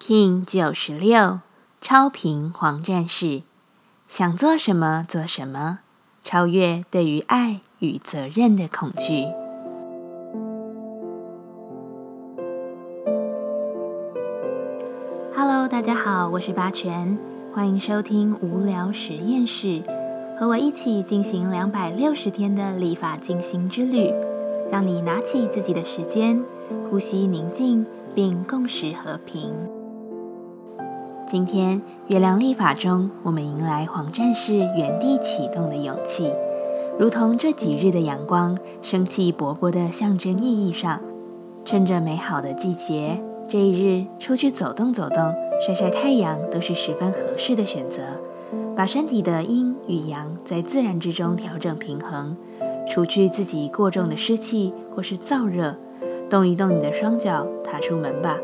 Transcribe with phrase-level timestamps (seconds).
[0.00, 1.40] King 九十六
[1.80, 3.42] 超频黄战士，
[4.06, 5.78] 想做什么做什么，
[6.22, 9.24] 超越对于爱与责任的恐惧。
[15.34, 17.16] Hello，大家好，我是八全，
[17.54, 19.82] 欢迎收听无聊实验室，
[20.38, 24.12] 和我一起进行两百六十天的立法进行之旅，
[24.70, 26.44] 让你拿起自己的时间，
[26.90, 29.54] 呼吸宁静，并共识和平。
[31.26, 36.30] 今天月亮历法中，我们迎来黄战士原地启动的勇气，
[36.98, 41.00] 如同这几日的阳光，生气勃勃的象征意义上，
[41.64, 45.34] 趁着美好的季节，这一日出去走动走动，
[45.66, 48.02] 晒晒太阳，都是十分合适的选择。
[48.76, 52.36] 把身体的阴与阳在自然之中调整平衡，
[52.90, 55.74] 除去自己过重的湿气或是燥热，
[56.28, 58.36] 动一动你的双脚，踏出门吧。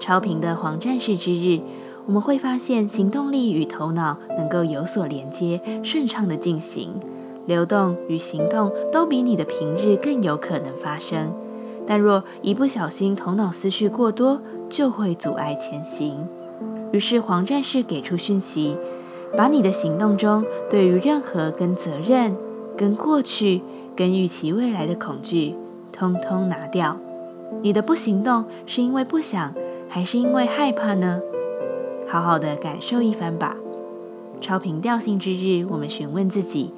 [0.00, 1.60] 超频的黄战士之日。
[2.06, 6.90] 我们会发现，行动力与头脑能够有所连接，顺畅的进行
[7.46, 11.32] 流动与行动，都比你的平日更有可能发生。
[11.86, 16.26] 但若一不小心头脑思绪过多，就会阻碍前行。
[16.92, 18.76] 于是黄战士给出讯息：
[19.36, 22.36] 把你的行动中对于任何跟责任、
[22.76, 23.62] 跟过去、
[23.96, 25.54] 跟预期未来的恐惧，
[25.90, 26.96] 通通拿掉。
[27.62, 29.52] 你的不行动是因为不想，
[29.88, 31.20] 还是因为害怕呢？
[32.12, 33.56] 好好的感受一番吧。
[34.38, 36.74] 超频调性之日，我们询问自己：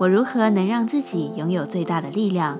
[0.00, 2.58] 我如何能让自己拥有最大的力量？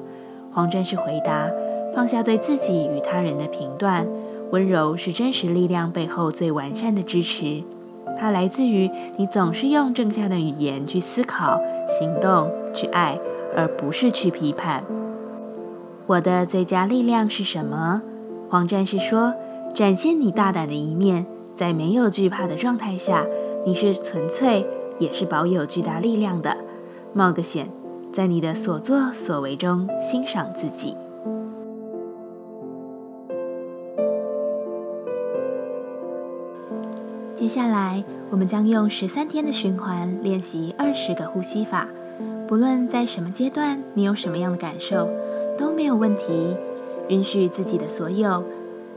[0.53, 1.51] 黄战士回答：
[1.93, 4.07] 放下对自己与他人的评断，
[4.53, 7.65] 温柔是真实力量背后最完善的支持。
[8.21, 11.61] 它来自于你总是用正向的语言去思考、
[11.99, 13.19] 行动、去爱，
[13.57, 14.85] 而不是去批判。
[16.07, 18.01] 我的最佳力量是什么？
[18.49, 19.35] 黄战士说：
[19.75, 21.27] 展现你大胆的一面。
[21.55, 23.27] 在没有惧怕的状态下，
[23.65, 24.67] 你是纯粹，
[24.99, 26.57] 也是保有巨大力量的。
[27.13, 27.69] 冒个险，
[28.13, 30.97] 在你的所作所为中欣赏自己。
[37.35, 41.89] 接下来，我们将用十三天的循环练习二十个呼吸法。
[42.49, 45.09] 不论在什么阶段，你有什么样的感受，
[45.59, 46.57] 都没有问题。
[47.09, 48.43] 允许自己的所有。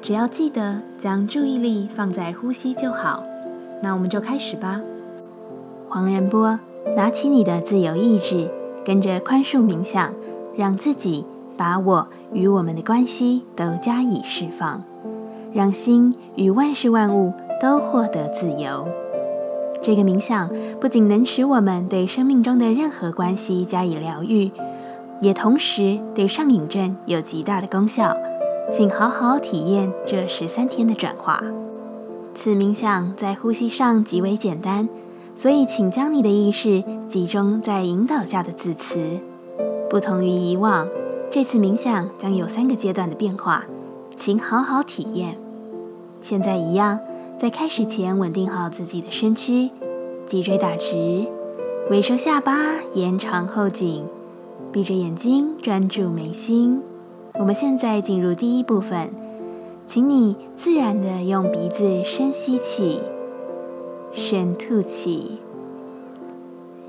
[0.06, 3.24] 只要记得将注意力放在呼吸就好，
[3.82, 4.80] 那我们就开始吧。
[5.90, 6.60] 黄仁波，
[6.96, 8.48] 拿起你的自由意志，
[8.86, 10.14] 跟着宽恕冥想，
[10.56, 11.26] 让自己
[11.58, 14.84] 把我与我们的关系都加以释放，
[15.52, 18.88] 让心与万事万物都获得自由。
[19.82, 20.48] 这个冥想
[20.80, 24.52] 不仅能使我们对生命中的任何关系加以疗愈，
[25.20, 28.16] 也同时对上瘾症有极大的功效。
[28.72, 31.42] 请好好体验这十三天的转化。
[32.34, 34.90] 此冥想在呼吸上极为简单，
[35.36, 38.98] 所以请将你的意识集中在引导下的字词。
[39.90, 40.88] 不同于以往，
[41.32, 43.66] 这次冥想将有三个阶段的变化，
[44.18, 45.38] 请好好体验。
[46.20, 47.00] 现在一样，
[47.40, 49.70] 在开始前稳定好自己的身躯，
[50.26, 51.26] 脊椎打直，
[51.90, 52.58] 微收下巴，
[52.94, 54.04] 延长后颈，
[54.74, 56.82] 闭着眼睛专注眉心。
[57.38, 59.10] 我们现在进入第一部分，
[59.86, 63.02] 请你自然的用鼻子深吸气、
[64.14, 65.40] 深吐气，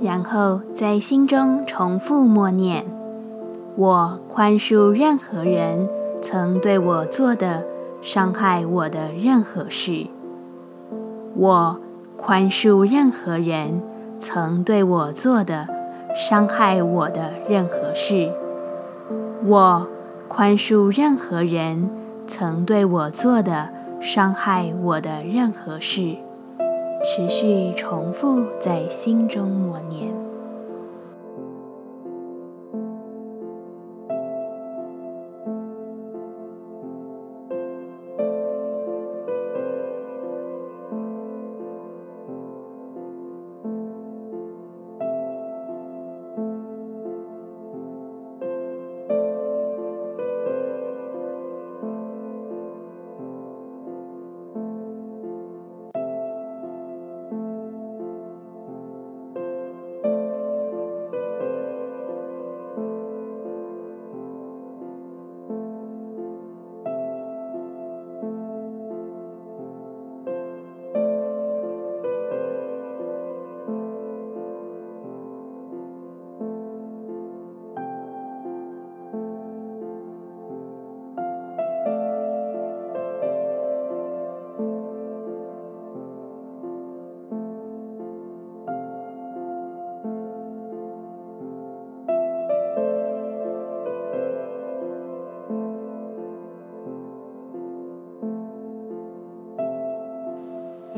[0.01, 2.87] 然后在心中重复默念
[3.75, 5.89] ：“我宽恕任何人
[6.23, 7.65] 曾对我做的
[8.01, 10.07] 伤害我的任何事。
[11.35, 11.81] 我
[12.17, 13.83] 宽恕任何人
[14.21, 15.67] 曾对我做的
[16.15, 18.31] 伤害我的任何事。
[19.45, 19.89] 我。”
[20.29, 21.89] 宽恕任何人
[22.27, 23.71] 曾对我做的
[24.01, 26.17] 伤害我的任何事，
[27.05, 30.26] 持续重复在心中默念。